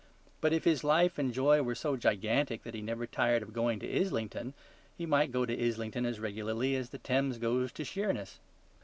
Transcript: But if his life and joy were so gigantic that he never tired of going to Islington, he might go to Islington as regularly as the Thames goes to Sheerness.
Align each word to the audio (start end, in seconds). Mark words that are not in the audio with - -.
But 0.41 0.51
if 0.51 0.63
his 0.63 0.83
life 0.83 1.19
and 1.19 1.31
joy 1.31 1.61
were 1.61 1.75
so 1.75 1.95
gigantic 1.95 2.63
that 2.63 2.73
he 2.73 2.81
never 2.81 3.05
tired 3.05 3.43
of 3.43 3.53
going 3.53 3.77
to 3.81 3.87
Islington, 4.03 4.55
he 4.97 5.05
might 5.05 5.31
go 5.31 5.45
to 5.45 5.55
Islington 5.67 6.07
as 6.07 6.19
regularly 6.19 6.75
as 6.75 6.89
the 6.89 6.97
Thames 6.97 7.37
goes 7.37 7.71
to 7.73 7.83
Sheerness. 7.83 8.39